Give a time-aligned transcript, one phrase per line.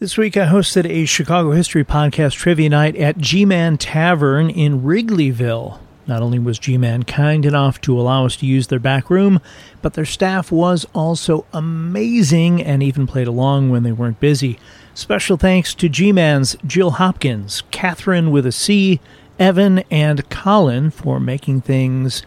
[0.00, 4.82] This week I hosted a Chicago History Podcast trivia night at G Man Tavern in
[4.82, 5.80] Wrigleyville.
[6.06, 9.40] Not only was G Man kind enough to allow us to use their back room,
[9.82, 14.60] but their staff was also amazing and even played along when they weren't busy.
[14.94, 19.00] Special thanks to G Man's Jill Hopkins, Catherine with a C,
[19.36, 22.22] Evan, and Colin for making things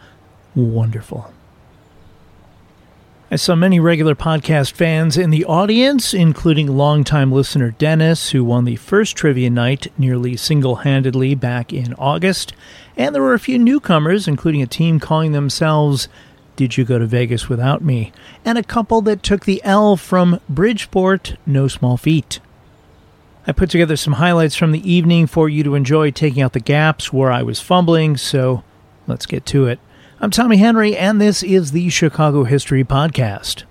[0.56, 1.34] wonderful.
[3.34, 8.66] I saw many regular podcast fans in the audience, including longtime listener Dennis, who won
[8.66, 12.52] the first trivia night nearly single handedly back in August.
[12.98, 16.10] And there were a few newcomers, including a team calling themselves
[16.58, 18.12] Did You Go to Vegas Without Me?
[18.44, 22.42] and a couple that took the L from Bridgeport, No Small Feat.
[23.48, 26.60] I put together some highlights from the evening for you to enjoy, taking out the
[26.60, 28.66] gaps where I was fumbling, so
[29.08, 29.80] let's get to it.
[30.24, 33.64] I'm Tommy Henry, and this is the Chicago History Podcast.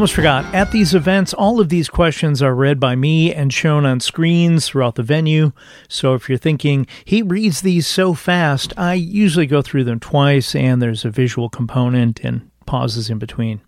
[0.00, 0.54] Almost forgot.
[0.54, 4.66] At these events, all of these questions are read by me and shown on screens
[4.66, 5.52] throughout the venue.
[5.90, 10.54] So if you're thinking, he reads these so fast, I usually go through them twice
[10.54, 13.60] and there's a visual component and pauses in between.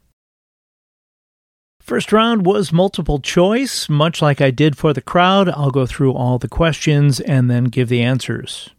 [1.81, 3.91] First round was multiple choice.
[3.91, 7.65] Much like I did for the crowd, I'll go through all the questions and then
[7.65, 8.71] give the answers.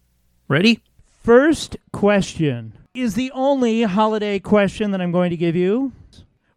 [0.47, 0.79] Ready?
[1.21, 5.91] First question is the only holiday question that I'm going to give you.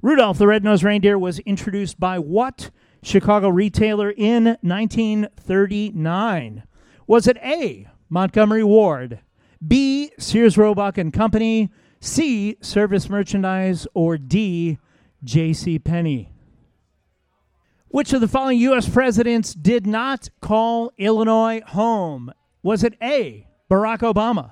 [0.03, 2.71] Rudolph the Red-Nosed Reindeer was introduced by what
[3.03, 6.63] Chicago retailer in 1939?
[7.07, 7.89] Was it A.
[8.11, 9.21] Montgomery Ward,
[9.67, 10.13] B.
[10.19, 12.57] Sears Roebuck and Company, C.
[12.61, 14.79] Service Merchandise, or D.
[15.25, 15.79] J.C.
[15.79, 16.31] Penney?
[17.89, 18.87] Which of the following U.S.
[18.89, 22.33] presidents did not call Illinois home?
[22.63, 23.47] Was it A.
[23.71, 24.51] Barack Obama,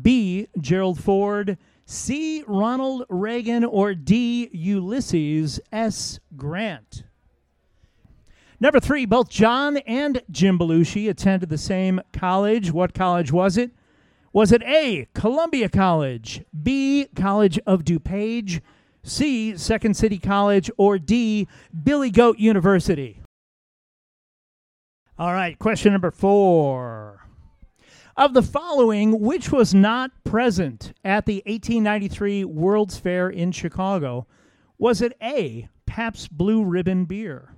[0.00, 0.48] B.
[0.58, 2.42] Gerald Ford, C.
[2.46, 4.48] Ronald Reagan, or D.
[4.52, 6.18] Ulysses S.
[6.36, 7.04] Grant?
[8.60, 12.72] Number three, both John and Jim Belushi attended the same college.
[12.72, 13.72] What college was it?
[14.32, 15.06] Was it A.
[15.14, 17.06] Columbia College, B.
[17.14, 18.62] College of DuPage,
[19.02, 19.56] C.
[19.56, 21.46] Second City College, or D.
[21.84, 23.20] Billy Goat University?
[25.18, 27.23] All right, question number four.
[28.16, 34.28] Of the following, which was not present at the 1893 World's Fair in Chicago?
[34.78, 35.68] Was it A.
[35.84, 37.54] Pabst Blue Ribbon beer?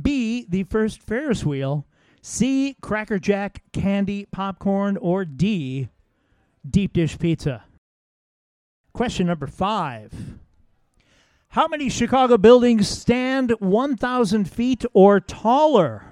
[0.00, 0.46] B.
[0.48, 1.84] The first Ferris wheel?
[2.20, 2.76] C.
[2.80, 4.96] Cracker Jack candy popcorn?
[4.98, 5.88] Or D.
[6.68, 7.64] Deep dish pizza?
[8.92, 10.12] Question number five.
[11.48, 16.11] How many Chicago buildings stand 1,000 feet or taller?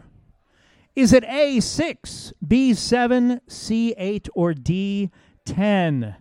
[0.96, 5.10] Is it A, 6, B, 7, C, 8, or D,
[5.46, 6.16] 10?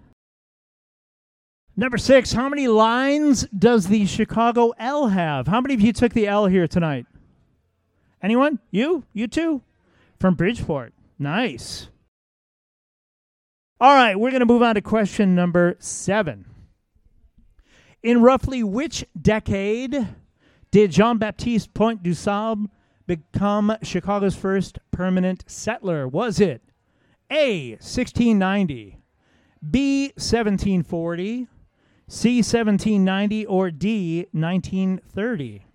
[1.79, 5.47] Number six, how many lines does the Chicago L have?
[5.47, 7.05] How many of you took the L here tonight?
[8.21, 8.59] Anyone?
[8.69, 9.05] You?
[9.13, 9.61] You too?
[10.19, 10.93] From Bridgeport.
[11.17, 11.87] Nice.
[13.79, 16.43] All right, we're going to move on to question number seven.
[18.03, 20.05] In roughly which decade
[20.69, 22.69] did Jean Baptiste Point du Sable
[23.09, 26.07] become Chicago's first permanent settler?
[26.07, 26.61] Was it
[27.31, 28.99] A, 1690,
[29.67, 31.47] B, 1740,
[32.07, 35.65] C, 1790, or D, 1930?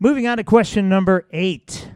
[0.00, 1.92] Moving on to question number eight.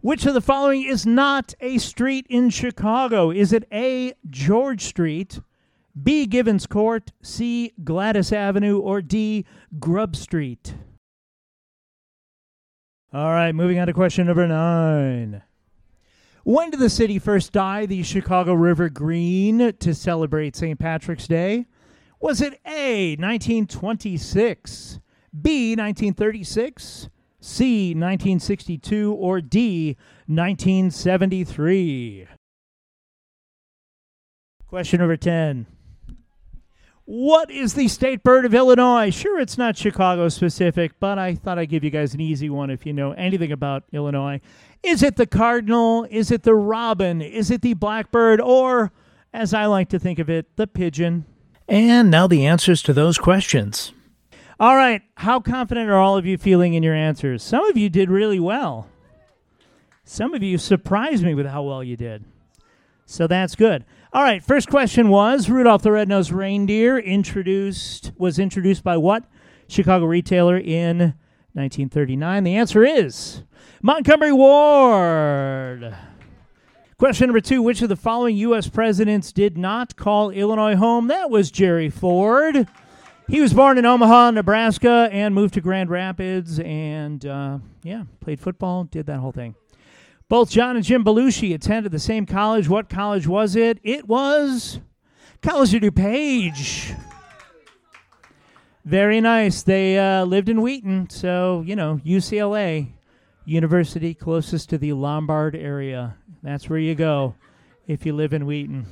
[0.00, 3.30] Which of the following is not a street in Chicago?
[3.30, 5.38] Is it A, George Street,
[6.02, 9.46] B, Givens Court, C, Gladys Avenue, or D,
[9.78, 10.74] Grub Street?
[13.14, 15.42] All right, moving on to question number nine.
[16.44, 20.78] When did the city first dye the Chicago River green to celebrate St.
[20.78, 21.66] Patrick's Day?
[22.20, 24.98] Was it A, 1926,
[25.42, 32.28] B, 1936, C, 1962, or D, 1973?
[34.66, 35.66] Question number 10.
[37.14, 39.10] What is the state bird of Illinois?
[39.10, 42.70] Sure, it's not Chicago specific, but I thought I'd give you guys an easy one
[42.70, 44.40] if you know anything about Illinois.
[44.82, 46.06] Is it the cardinal?
[46.08, 47.20] Is it the robin?
[47.20, 48.40] Is it the blackbird?
[48.40, 48.92] Or,
[49.30, 51.26] as I like to think of it, the pigeon?
[51.68, 53.92] And now the answers to those questions.
[54.58, 57.42] All right, how confident are all of you feeling in your answers?
[57.42, 58.88] Some of you did really well.
[60.02, 62.24] Some of you surprised me with how well you did.
[63.04, 63.84] So that's good.
[64.14, 69.24] All right, first question was Rudolph the Red-Nosed Reindeer introduced was introduced by what
[69.68, 71.14] Chicago retailer in
[71.54, 72.44] 1939?
[72.44, 73.42] The answer is
[73.80, 75.96] Montgomery Ward.
[76.98, 78.68] Question number two Which of the following U.S.
[78.68, 81.06] presidents did not call Illinois home?
[81.08, 82.68] That was Jerry Ford.
[83.30, 88.40] He was born in Omaha, Nebraska, and moved to Grand Rapids, and uh, yeah, played
[88.40, 89.54] football, did that whole thing.
[90.32, 92.66] Both John and Jim Belushi attended the same college.
[92.66, 93.78] What college was it?
[93.82, 94.80] It was
[95.42, 96.98] College of DuPage.
[98.82, 99.62] Very nice.
[99.62, 102.92] They uh, lived in Wheaton, so, you know, UCLA,
[103.44, 106.16] university closest to the Lombard area.
[106.42, 107.34] That's where you go
[107.86, 108.86] if you live in Wheaton.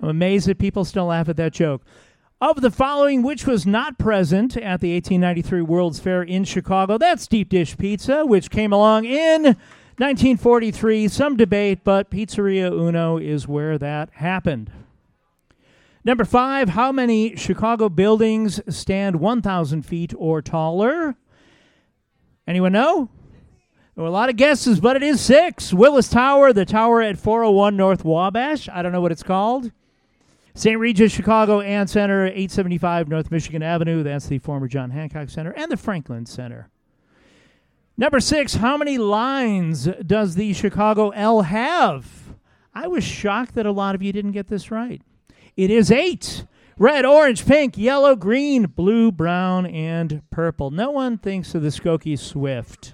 [0.00, 1.82] I'm amazed that people still laugh at that joke.
[2.40, 7.26] Of the following, which was not present at the 1893 World's Fair in Chicago, that's
[7.26, 9.54] deep dish pizza, which came along in
[9.98, 11.08] 1943.
[11.08, 14.70] Some debate, but Pizzeria Uno is where that happened.
[16.04, 21.16] Number five, how many Chicago buildings stand 1,000 feet or taller?
[22.46, 23.08] Anyone know?
[23.94, 25.72] There were a lot of guesses, but it is six.
[25.72, 28.68] Willis Tower, the tower at 401 North Wabash.
[28.68, 29.72] I don't know what it's called.
[30.54, 30.78] St.
[30.78, 34.02] Regis Chicago Aon Center, 875 North Michigan Avenue.
[34.02, 36.68] That's the former John Hancock Center and the Franklin Center.
[37.98, 42.34] Number six, how many lines does the Chicago L have?
[42.74, 45.00] I was shocked that a lot of you didn't get this right.
[45.56, 46.44] It is eight
[46.78, 50.70] red, orange, pink, yellow, green, blue, brown, and purple.
[50.70, 52.92] No one thinks of the Skokie Swift.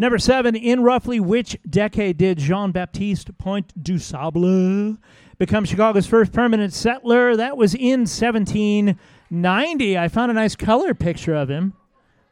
[0.00, 4.96] Number seven, in roughly which decade did Jean Baptiste Point du Sable
[5.38, 7.36] become Chicago's first permanent settler?
[7.36, 9.98] That was in 1790.
[9.98, 11.74] I found a nice color picture of him.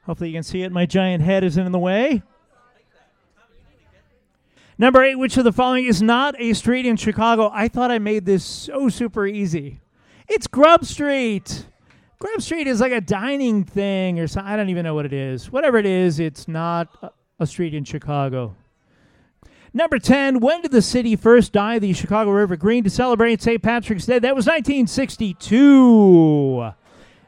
[0.07, 0.73] Hopefully, you can see it.
[0.73, 2.23] My giant head isn't in the way.
[4.79, 7.51] Number eight, which of the following is not a street in Chicago?
[7.53, 9.81] I thought I made this so super easy.
[10.29, 11.67] It's Grub Street.
[12.19, 14.53] Grub Street is like a dining thing or something.
[14.53, 15.51] I don't even know what it is.
[15.51, 18.55] Whatever it is, it's not a street in Chicago.
[19.73, 23.63] Number 10, when did the city first dye the Chicago River green to celebrate St.
[23.63, 24.19] Patrick's Day?
[24.19, 26.73] That was 1962.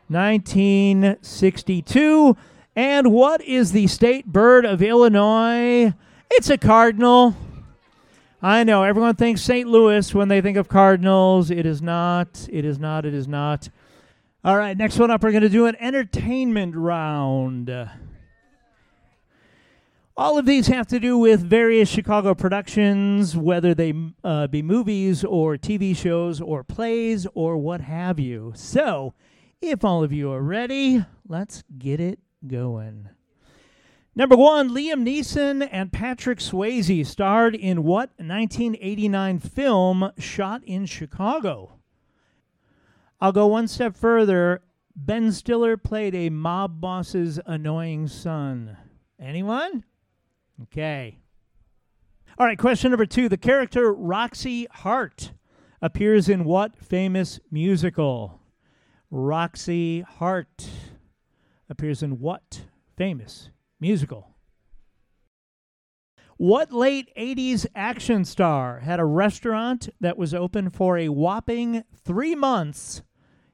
[0.09, 2.37] 1962.
[2.79, 5.93] And what is the state bird of Illinois?
[6.31, 7.35] It's a cardinal.
[8.41, 9.69] I know everyone thinks St.
[9.69, 11.51] Louis when they think of cardinals.
[11.51, 12.49] It is not.
[12.53, 13.05] It is not.
[13.05, 13.69] It is not.
[14.45, 17.69] All right, next one up, we're going to do an entertainment round.
[20.17, 23.93] All of these have to do with various Chicago productions, whether they
[24.23, 28.53] uh, be movies or TV shows or plays or what have you.
[28.55, 29.15] So,
[29.61, 33.08] if all of you are ready, let's get it going.
[34.14, 41.75] Number one, Liam Neeson and Patrick Swayze starred in what 1989 film shot in Chicago?
[43.20, 44.62] I'll go one step further.
[44.96, 48.76] Ben Stiller played a mob boss's annoying son.
[49.20, 49.85] Anyone?
[50.62, 51.19] Okay.
[52.38, 53.29] All right, question number two.
[53.29, 55.32] The character Roxie Hart
[55.81, 58.40] appears in what famous musical?
[59.11, 60.69] Roxie Hart
[61.69, 62.62] appears in what
[62.97, 63.50] famous
[63.81, 64.35] musical?
[66.37, 72.35] What late 80s action star had a restaurant that was open for a whopping three
[72.35, 73.03] months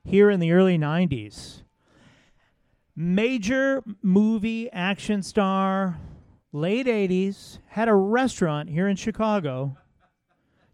[0.05, 1.63] here in the early 90s?
[2.95, 5.99] Major movie action star
[6.55, 9.77] late 80s, had a restaurant here in Chicago.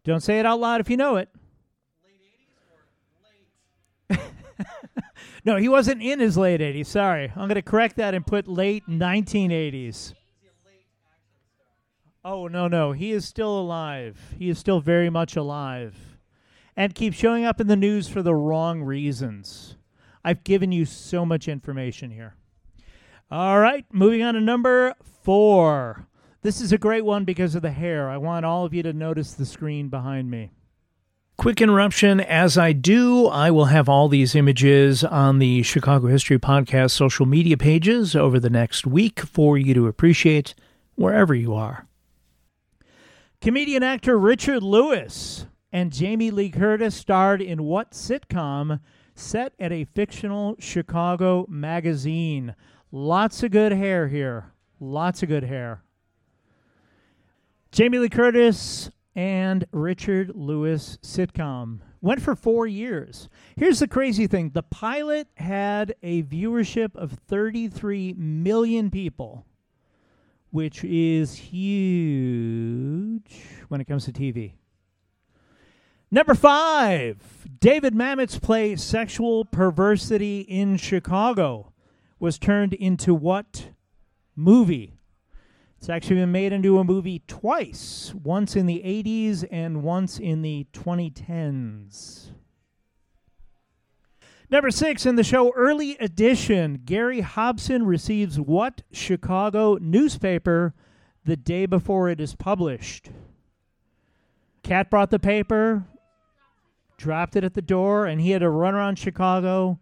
[0.05, 1.31] Don't say it out loud if you know it.
[5.45, 6.87] no, he wasn't in his late 80s.
[6.87, 7.31] Sorry.
[7.31, 10.15] I'm going to correct that and put late 1980s.
[12.25, 12.93] Oh, no, no.
[12.93, 14.35] He is still alive.
[14.39, 16.19] He is still very much alive.
[16.77, 19.77] And keeps showing up in the news for the wrong reasons.
[20.25, 22.37] I've given you so much information here.
[23.31, 26.09] All right, moving on to number four.
[26.43, 28.11] This is a great one because of the hair.
[28.11, 30.51] I want all of you to notice the screen behind me.
[31.41, 32.21] Quick interruption.
[32.21, 37.25] As I do, I will have all these images on the Chicago History Podcast social
[37.25, 40.55] media pages over the next week for you to appreciate
[40.97, 41.87] wherever you are.
[43.41, 48.79] Comedian actor Richard Lewis and Jamie Lee Curtis starred in what sitcom
[49.15, 52.55] set at a fictional Chicago magazine?
[52.93, 54.53] Lots of good hair here.
[54.79, 55.83] Lots of good hair.
[57.73, 63.29] Jamie Lee Curtis and Richard Lewis sitcom went for four years.
[63.57, 69.47] Here's the crazy thing the pilot had a viewership of 33 million people,
[70.51, 72.23] which is huge
[73.69, 74.53] when it comes to TV.
[76.11, 81.73] Number five, David Mamet's play Sexual Perversity in Chicago
[82.19, 83.71] was turned into what
[84.35, 85.00] movie?
[85.81, 90.43] It's actually been made into a movie twice, once in the 80s and once in
[90.43, 92.33] the 2010s.
[94.51, 100.75] Number six in the show Early Edition, Gary Hobson receives what Chicago newspaper
[101.25, 103.09] the day before it is published?
[104.63, 105.87] Cat brought the paper,
[106.99, 109.81] dropped it at the door, and he had to run around Chicago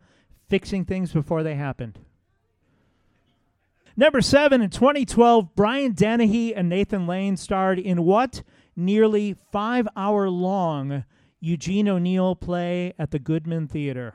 [0.48, 1.98] fixing things before they happened.
[3.98, 8.44] Number seven in 2012, Brian Dennehy and Nathan Lane starred in what
[8.76, 11.02] nearly five hour long
[11.40, 14.14] Eugene O'Neill play at the Goodman Theater?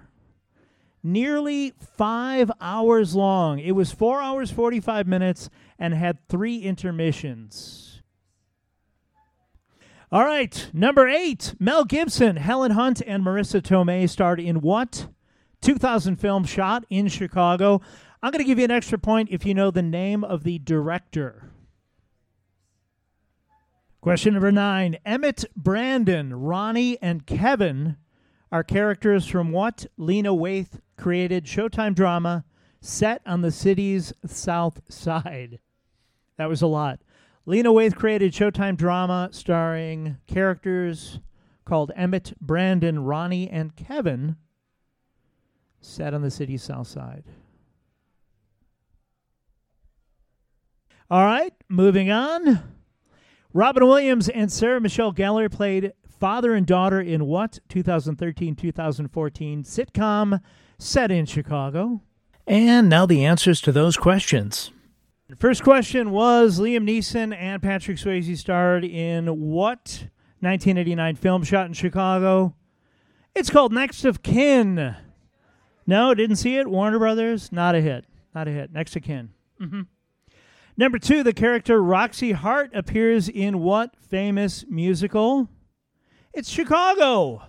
[1.04, 3.60] Nearly five hours long.
[3.60, 8.02] It was four hours, 45 minutes, and had three intermissions.
[10.14, 15.08] All right, number eight, Mel Gibson, Helen Hunt, and Marisa Tomei starred in what
[15.62, 17.82] 2000 film shot in Chicago?
[18.24, 20.58] I'm going to give you an extra point if you know the name of the
[20.58, 21.52] director.
[24.00, 27.98] Question number nine Emmett Brandon, Ronnie, and Kevin
[28.50, 32.46] are characters from what Lena Waithe created Showtime drama
[32.80, 35.60] set on the city's south side?
[36.38, 37.02] That was a lot.
[37.46, 41.20] Lena Waithe created Showtime drama starring characters
[41.66, 44.38] called Emmett, Brandon, Ronnie, and Kevin
[45.82, 47.26] set on the city's south side.
[51.10, 52.64] All right, moving on.
[53.54, 60.42] Robin Williams and Sarah Michelle Gellar played father and daughter in what 2013 2014 sitcom
[60.80, 62.02] set in Chicago?
[62.48, 64.72] And now the answers to those questions.
[65.30, 70.08] The first question was Liam Neeson and Patrick Swayze starred in what
[70.40, 72.56] 1989 film shot in Chicago?
[73.36, 74.96] It's called Next of Kin.
[75.88, 76.68] No, didn't see it.
[76.68, 78.06] Warner Brothers, not a hit.
[78.34, 78.72] Not a hit.
[78.72, 79.30] Next of Kin.
[79.62, 79.82] Mm-hmm.
[80.76, 85.48] Number two, the character Roxie Hart appears in what famous musical?
[86.34, 87.44] It's Chicago.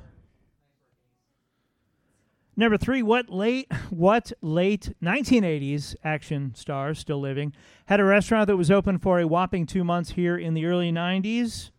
[2.56, 7.52] Number three, what late what late 1980s action star still living
[7.86, 10.92] had a restaurant that was open for a whopping two months here in the early
[10.92, 11.70] 90s?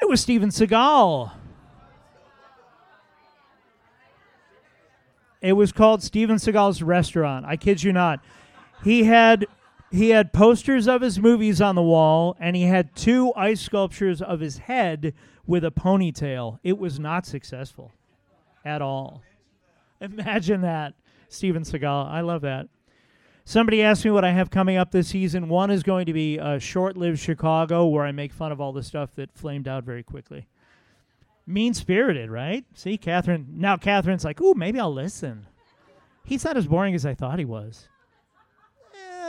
[0.00, 1.32] It was Steven Seagal.
[5.42, 7.44] It was called Steven Seagal's Restaurant.
[7.44, 8.20] I kid you not.
[8.82, 9.46] He had
[9.94, 14.20] he had posters of his movies on the wall, and he had two ice sculptures
[14.20, 15.14] of his head
[15.46, 16.58] with a ponytail.
[16.64, 17.92] It was not successful
[18.64, 19.22] at all.
[20.00, 20.94] Imagine that,
[21.28, 22.10] Steven Seagal.
[22.10, 22.68] I love that.
[23.44, 25.48] Somebody asked me what I have coming up this season.
[25.48, 28.82] One is going to be a short-lived Chicago, where I make fun of all the
[28.82, 30.48] stuff that flamed out very quickly.
[31.46, 32.64] Mean spirited, right?
[32.74, 33.46] See, Catherine.
[33.50, 35.46] Now Catherine's like, "Ooh, maybe I'll listen."
[36.24, 37.86] He's not as boring as I thought he was.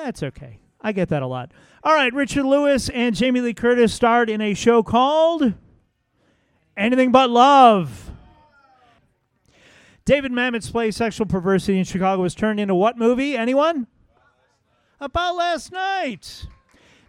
[0.06, 0.60] That's okay.
[0.82, 1.52] I get that a lot.
[1.84, 5.56] All right, Richard Lewis and Jamie Lee Curtis starred in a show called
[6.78, 8.12] Anything But Love.
[10.06, 13.36] David Mamet's play Sexual Perversity in Chicago was turned into what movie?
[13.36, 13.88] Anyone?
[15.00, 16.46] About last night.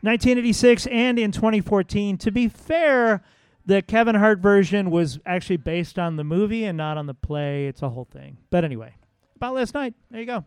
[0.00, 2.16] 1986 and in 2014.
[2.16, 3.22] To be fair,
[3.66, 7.66] the Kevin Hart version was actually based on the movie and not on the play.
[7.66, 8.38] It's a whole thing.
[8.48, 8.94] But anyway,
[9.34, 9.92] about last night.
[10.10, 10.46] There you go.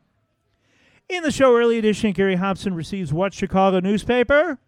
[1.09, 4.59] In the show early edition, Gary Hobson receives what Chicago newspaper?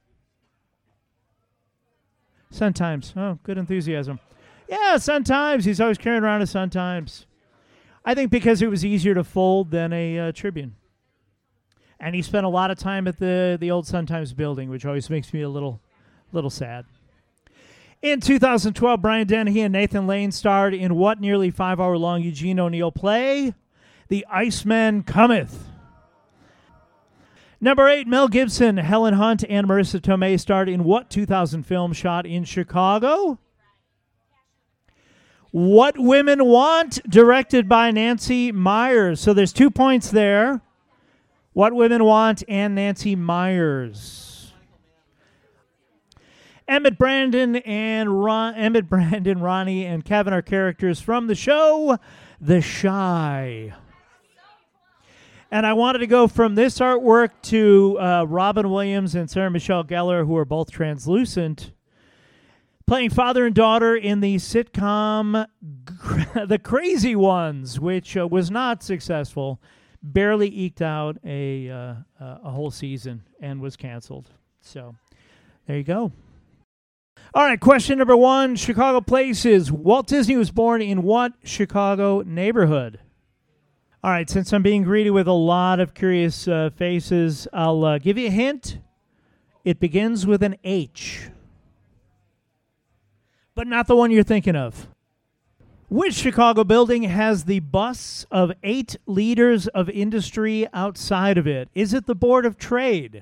[2.49, 3.13] Sun Times.
[3.15, 4.19] Oh, good enthusiasm.
[4.67, 5.65] Yeah, Sun Times.
[5.65, 7.27] He's always carrying around a Sun Times.
[8.03, 10.75] I think because it was easier to fold than a uh, Tribune.
[11.99, 14.83] And he spent a lot of time at the, the old Sun Times building, which
[14.83, 15.79] always makes me a little
[16.33, 16.85] little sad.
[18.01, 22.59] In 2012, Brian Dennehy and Nathan Lane starred in what nearly five hour long Eugene
[22.59, 23.53] O'Neill play?
[24.07, 25.70] The Iceman Cometh.
[27.63, 32.25] Number eight, Mel Gibson, Helen Hunt, and Marisa Tomei starred in what 2000 film shot
[32.25, 33.37] in Chicago?
[35.51, 39.19] What Women Want, directed by Nancy Meyers.
[39.19, 40.61] So there's two points there.
[41.53, 44.53] What Women Want and Nancy Meyers.
[46.67, 51.99] Emmett Brandon and Ron, Emmett Brandon, Ronnie, and Kevin are characters from the show
[52.39, 53.73] The Chi.
[55.53, 59.83] And I wanted to go from this artwork to uh, Robin Williams and Sarah Michelle
[59.83, 61.73] Gellar, who are both translucent,
[62.87, 65.45] playing father and daughter in the sitcom
[66.47, 69.61] The Crazy Ones, which uh, was not successful,
[70.01, 74.29] barely eked out a, uh, a whole season and was canceled.
[74.61, 74.95] So
[75.67, 76.13] there you go.
[77.33, 79.69] All right, question number one Chicago places.
[79.69, 82.99] Walt Disney was born in what Chicago neighborhood?
[84.03, 87.97] All right, since I'm being greedy with a lot of curious uh, faces, I'll uh,
[87.99, 88.79] give you a hint.
[89.63, 91.29] It begins with an H,
[93.53, 94.87] but not the one you're thinking of.
[95.87, 101.69] Which Chicago building has the busts of eight leaders of industry outside of it?
[101.75, 103.21] Is it the Board of Trade?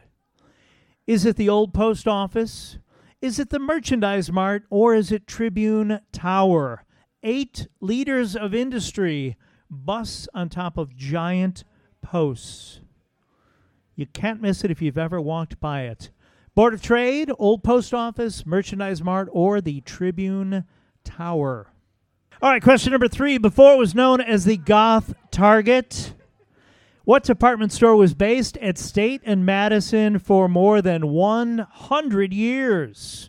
[1.05, 2.77] Is it the old post office?
[3.21, 4.63] Is it the Merchandise Mart?
[4.69, 6.86] Or is it Tribune Tower?
[7.21, 9.36] Eight leaders of industry,
[9.69, 11.63] busts on top of giant
[12.01, 12.81] posts.
[13.95, 16.09] You can't miss it if you've ever walked by it.
[16.55, 20.65] Board of Trade, Old Post Office, Merchandise Mart, or the Tribune
[21.03, 21.71] Tower.
[22.41, 23.38] All right, question number three.
[23.38, 26.13] Before it was known as the Goth Target,
[27.03, 33.28] what department store was based at State and Madison for more than 100 years?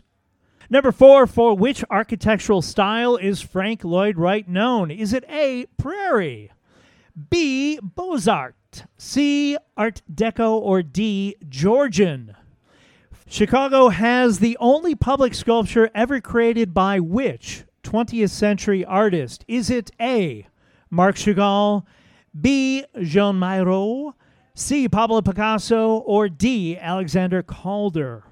[0.71, 4.89] Number four, for which architectural style is Frank Lloyd Wright known?
[4.89, 6.49] Is it A, Prairie,
[7.29, 12.37] B, Beaux Art, C, Art Deco, or D, Georgian?
[13.27, 19.43] Chicago has the only public sculpture ever created by which 20th century artist?
[19.49, 20.47] Is it A.
[20.89, 21.83] Marc Chagall,
[22.39, 22.85] B.
[23.01, 24.15] Jean Miro,
[24.53, 24.87] C.
[24.87, 26.77] Pablo Picasso, or D.
[26.77, 28.23] Alexander Calder?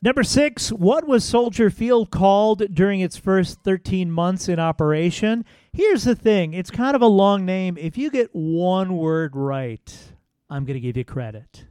[0.00, 5.44] Number six, what was Soldier Field called during its first 13 months in operation?
[5.72, 7.76] Here's the thing it's kind of a long name.
[7.76, 10.12] If you get one word right,
[10.48, 11.64] I'm going to give you credit.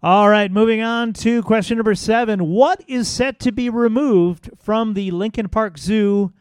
[0.00, 2.50] All right, moving on to question number seven.
[2.50, 6.32] What is set to be removed from the Lincoln Park Zoo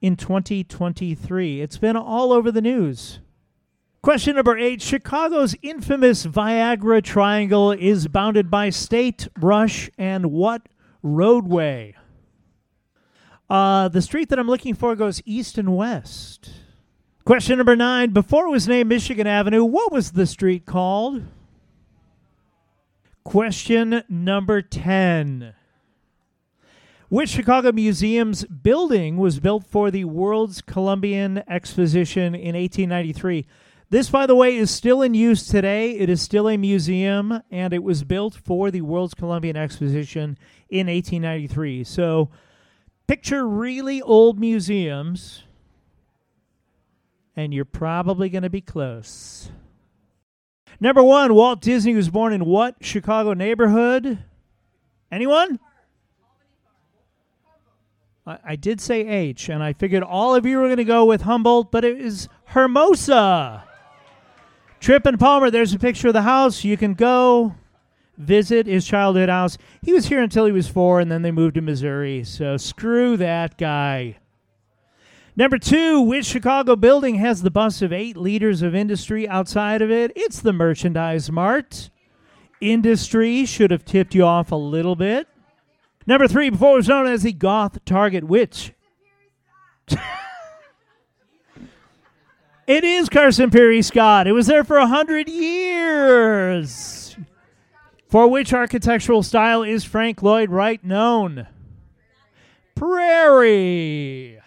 [0.00, 1.60] in 2023?
[1.60, 3.18] It's been all over the news.
[4.02, 10.62] Question number eight Chicago's infamous Viagra Triangle is bounded by State, Rush, and what
[11.02, 11.94] roadway?
[13.50, 16.50] Uh, the street that I'm looking for goes east and west.
[17.26, 21.22] Question number nine Before it was named Michigan Avenue, what was the street called?
[23.22, 25.52] Question number 10.
[27.10, 33.46] Which Chicago Museum's building was built for the World's Columbian Exposition in 1893?
[33.90, 35.98] This, by the way, is still in use today.
[35.98, 40.86] It is still a museum, and it was built for the World's Columbian Exposition in
[40.86, 41.82] 1893.
[41.82, 42.30] So,
[43.08, 45.42] picture really old museums,
[47.34, 49.50] and you're probably going to be close.
[50.78, 54.20] Number one, Walt Disney was born in what Chicago neighborhood?
[55.10, 55.58] Anyone?
[58.24, 61.22] I, did say H, and I figured all of you were going to go with
[61.22, 63.64] Humboldt, but it is Hermosa.
[64.80, 66.64] Tripp and Palmer, there's a picture of the house.
[66.64, 67.54] You can go
[68.16, 69.58] visit his childhood house.
[69.82, 72.24] He was here until he was four, and then they moved to Missouri.
[72.24, 74.16] So screw that guy.
[75.36, 79.90] Number two, which Chicago building has the bust of eight leaders of industry outside of
[79.90, 80.12] it?
[80.16, 81.90] It's the Merchandise Mart.
[82.60, 85.28] Industry should have tipped you off a little bit.
[86.06, 88.72] Number three, before it was known as the Goth Target, which.
[92.70, 94.28] it is Carson Pirie Scott.
[94.28, 97.16] It was there for a hundred years.
[98.06, 101.48] For which architectural style is Frank Lloyd Wright known?
[102.76, 104.38] Prairie.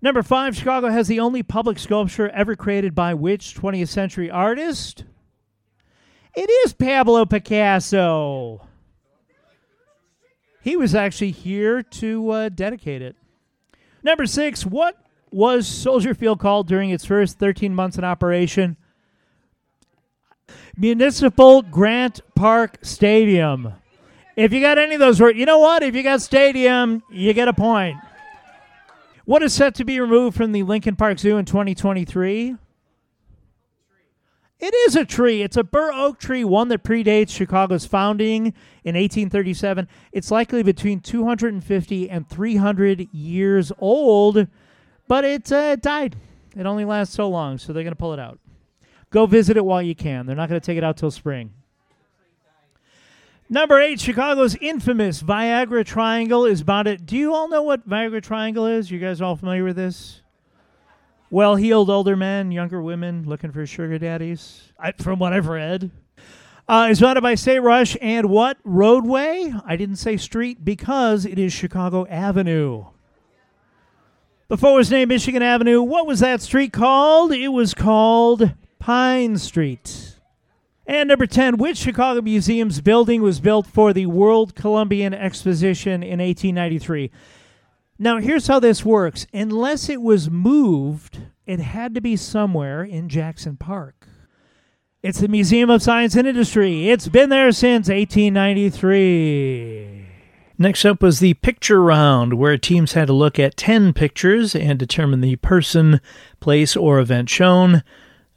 [0.00, 5.04] Number five, Chicago has the only public sculpture ever created by which 20th century artist?
[6.34, 8.66] It is Pablo Picasso.
[10.62, 13.16] He was actually here to uh, dedicate it.
[14.02, 14.96] Number six, what
[15.32, 18.76] was Soldier Field called during its first 13 months in operation?
[20.76, 23.74] Municipal Grant Park Stadium.
[24.36, 25.82] If you got any of those words, you know what?
[25.82, 27.98] If you got stadium, you get a point.
[29.24, 32.56] What is set to be removed from the Lincoln Park Zoo in 2023?
[34.58, 35.42] It is a tree.
[35.42, 39.88] It's a bur oak tree, one that predates Chicago's founding in 1837.
[40.12, 44.46] It's likely between 250 and 300 years old,
[45.12, 46.16] but it uh, died.
[46.56, 48.38] It only lasts so long, so they're going to pull it out.
[49.10, 50.24] Go visit it while you can.
[50.24, 51.52] They're not going to take it out till spring.
[53.50, 57.04] Number eight, Chicago's infamous Viagra Triangle is about it.
[57.04, 58.90] Do you all know what Viagra Triangle is?
[58.90, 60.22] You guys all familiar with this?
[61.28, 65.90] Well heeled older men, younger women looking for sugar daddies, I, from what I've read.
[66.66, 69.52] Uh, is bonded by State Rush and what roadway?
[69.66, 72.86] I didn't say street because it is Chicago Avenue.
[74.52, 77.32] Before it was named Michigan Avenue, what was that street called?
[77.32, 80.16] It was called Pine Street.
[80.86, 86.20] And number 10, which Chicago Museum's building was built for the World Columbian Exposition in
[86.20, 87.10] 1893?
[87.98, 89.26] Now, here's how this works.
[89.32, 94.06] Unless it was moved, it had to be somewhere in Jackson Park.
[95.02, 96.90] It's the Museum of Science and Industry.
[96.90, 99.91] It's been there since 1893.
[100.62, 104.78] Next up was the picture round, where teams had to look at 10 pictures and
[104.78, 106.00] determine the person,
[106.38, 107.82] place, or event shown.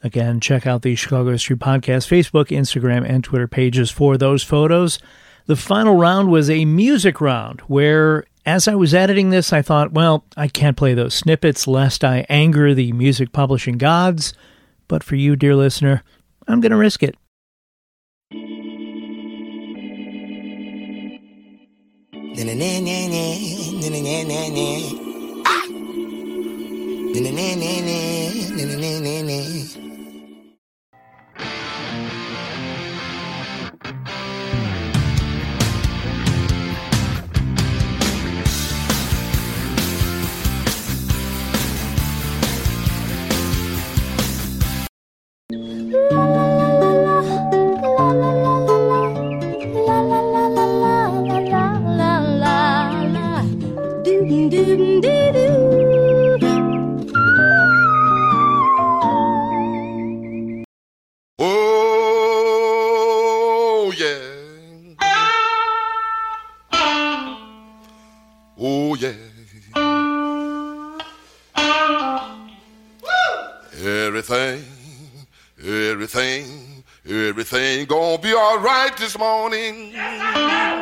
[0.01, 4.97] Again, check out the Chicago History Podcast Facebook, Instagram, and Twitter pages for those photos.
[5.45, 9.91] The final round was a music round where, as I was editing this, I thought,
[9.91, 14.33] well, I can't play those snippets lest I anger the music publishing gods.
[14.87, 16.01] But for you, dear listener,
[16.47, 17.15] I'm going to risk it.
[22.37, 22.41] Oh,
[78.35, 79.93] all right this morning.
[79.95, 80.74] Oh,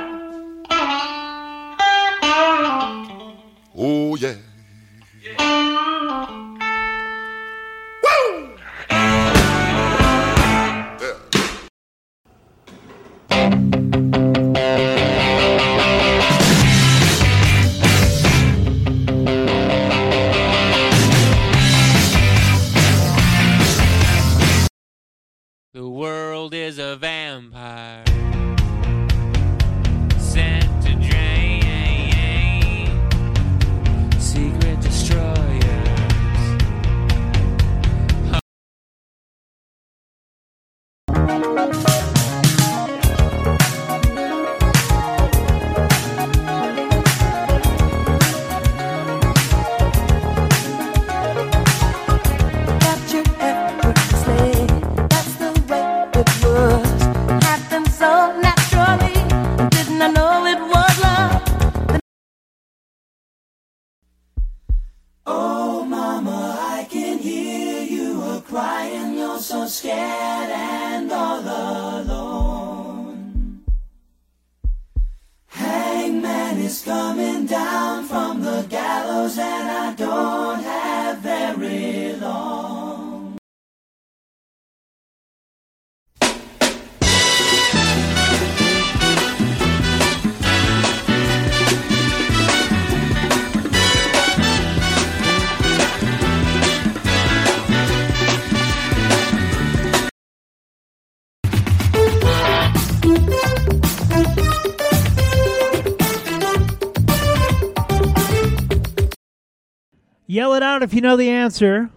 [110.33, 111.91] Yell it out if you know the answer.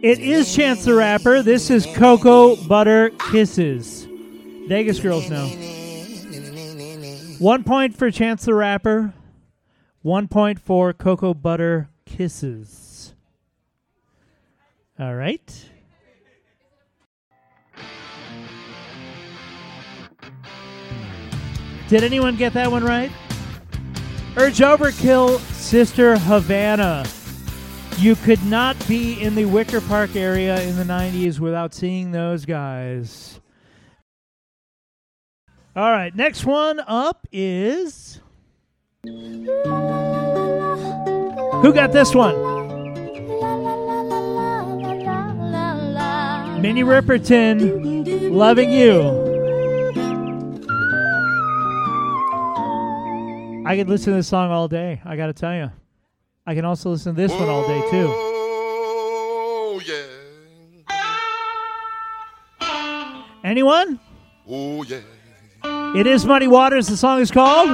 [0.00, 1.42] It is Chance the Rapper.
[1.42, 4.08] This is Cocoa Butter Kisses.
[4.68, 5.48] Vegas girls know.
[7.40, 9.12] One point for Chance the Rapper.
[10.00, 13.14] One point for Cocoa Butter Kisses.
[14.98, 15.68] All right.
[21.88, 23.12] Did anyone get that one right?
[24.36, 27.04] Urge Overkill, Sister Havana.
[27.98, 32.44] You could not be in the Wicker Park area in the 90s without seeing those
[32.44, 33.40] guys.
[35.76, 38.20] All right, next one up is.
[39.04, 39.46] Who
[41.72, 42.34] got this one?
[46.62, 49.29] Minnie Riperton, Loving You.
[53.70, 55.00] I could listen to this song all day.
[55.04, 55.70] I got to tell you.
[56.44, 58.06] I can also listen to this one all day too.
[58.10, 60.06] Oh, yeah.
[63.44, 64.00] Anyone?
[64.48, 64.98] Oh, yeah.
[65.96, 66.88] It is Muddy Waters.
[66.88, 67.68] The song is called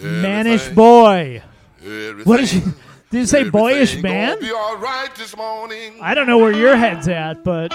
[0.00, 1.42] Mannish Everything, Boy.
[1.84, 2.60] Everything, What is she?
[3.10, 4.36] Did you say boyish man?
[4.36, 5.98] Gonna be all right this morning.
[6.00, 7.70] I don't know where your head's at, but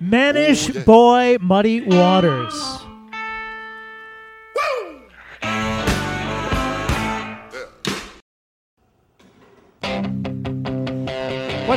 [0.00, 0.84] Mannish Oh, yeah.
[0.84, 2.78] Boy Muddy Waters.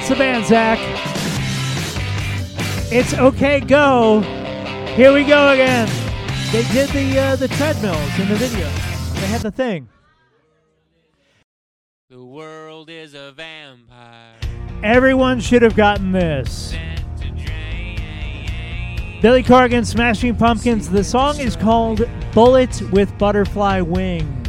[0.05, 0.77] What's the band, Zach?
[2.93, 4.21] It's okay, go.
[4.95, 5.89] Here we go again.
[6.51, 8.67] They did the uh, the treadmills in the video.
[9.19, 9.89] They had the thing.
[12.11, 14.35] The world is a vampire.
[14.83, 16.75] Everyone should have gotten this.
[19.23, 20.87] Billy Corgan, Smashing Pumpkins.
[20.87, 24.44] The song is called Bullet with Butterfly Wings.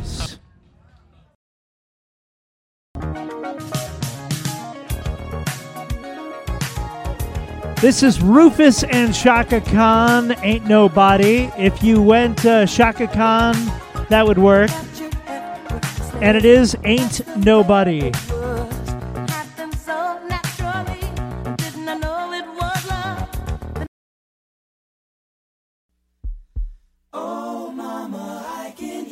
[7.83, 11.51] This is Rufus and Chaka Khan, Ain't Nobody.
[11.59, 13.55] If you went uh, Chaka Khan,
[14.09, 14.71] that would work.
[16.23, 18.11] And it is Ain't Nobody.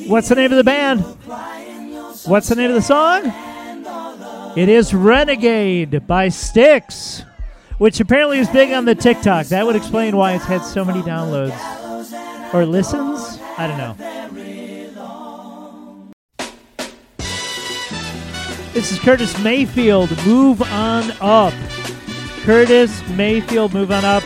[0.06, 1.00] What's the name of the band?
[2.24, 3.24] What's the name of the song?
[4.56, 7.24] It is Renegade by Styx,
[7.78, 9.46] which apparently is big on the TikTok.
[9.46, 11.54] That would explain why it's had so many downloads
[12.54, 13.38] or listens.
[13.58, 13.96] I don't know.
[18.72, 20.10] This is Curtis Mayfield.
[20.26, 21.54] Move on up.
[22.42, 24.22] Curtis Mayfield, move on up.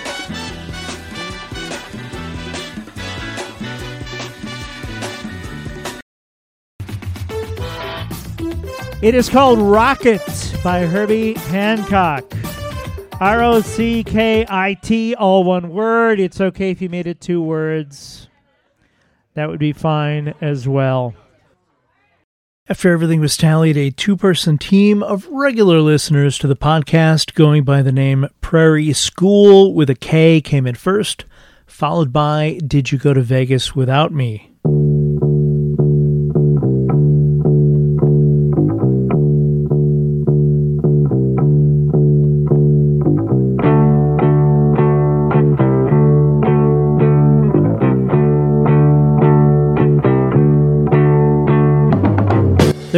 [9.01, 12.25] It is called Rockit by Herbie Hancock.
[13.21, 16.21] R O C K I T, all one word.
[16.21, 18.29] It's okay if you made it two words.
[19.35, 21.15] That would be fine as well.
[22.69, 27.65] After everything was tallied, a two person team of regular listeners to the podcast going
[27.65, 31.25] by the name Prairie School with a K came in first,
[31.67, 34.53] followed by Did You Go to Vegas Without Me?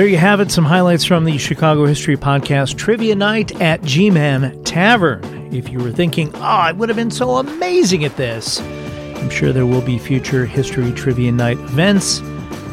[0.01, 4.09] There you have it, some highlights from the Chicago History Podcast Trivia Night at G
[4.09, 5.23] Man Tavern.
[5.55, 9.53] If you were thinking, oh, I would have been so amazing at this, I'm sure
[9.53, 12.23] there will be future History Trivia Night events,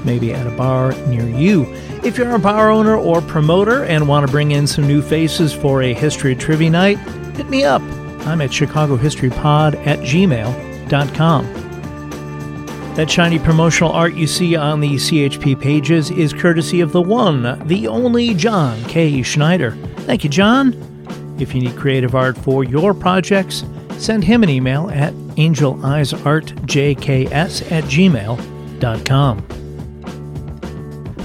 [0.06, 1.66] maybe at a bar near you.
[2.02, 5.52] If you're a bar owner or promoter and want to bring in some new faces
[5.52, 6.98] for a History Trivia Night,
[7.36, 7.82] hit me up.
[8.22, 11.67] I'm at chicagohistorypod at gmail.com.
[12.98, 17.68] That shiny promotional art you see on the CHP pages is courtesy of the one,
[17.68, 19.22] the only John K.
[19.22, 19.78] Schneider.
[20.08, 20.74] Thank you, John.
[21.40, 23.64] If you need creative art for your projects,
[24.00, 29.42] send him an email at angeleyesartjks at gmail.com.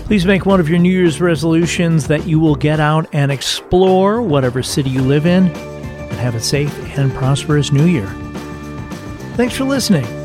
[0.05, 4.21] Please make one of your New Year's resolutions that you will get out and explore
[4.21, 8.09] whatever city you live in and have a safe and prosperous New Year.
[9.37, 10.22] Thanks for listening.